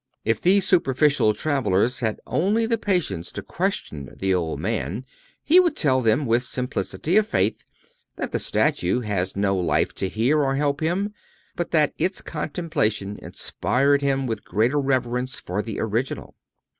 If 0.25 0.41
these 0.41 0.67
superficial 0.67 1.31
travelers 1.35 1.99
had 1.99 2.19
only 2.25 2.65
the 2.65 2.79
patience 2.79 3.31
to 3.33 3.43
question 3.43 4.09
the 4.17 4.33
old 4.33 4.59
man 4.59 5.05
he 5.43 5.59
would 5.59 5.75
tell 5.75 6.01
them, 6.01 6.25
with 6.25 6.41
simplicity 6.41 7.17
of 7.17 7.27
faith, 7.27 7.67
that 8.15 8.31
the 8.31 8.39
statue 8.39 9.01
had 9.01 9.37
no 9.37 9.55
life 9.55 9.93
to 9.93 10.09
hear 10.09 10.41
or 10.41 10.55
help 10.55 10.79
him, 10.79 11.13
but 11.55 11.69
that 11.69 11.93
its 11.99 12.23
contemplation 12.23 13.19
inspired 13.21 14.01
him 14.01 14.25
with 14.25 14.43
greater 14.43 14.79
reverence 14.79 15.37
for 15.39 15.61
the 15.61 15.79
original. 15.79 16.33